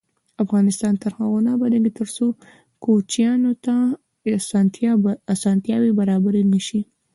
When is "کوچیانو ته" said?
2.83-3.75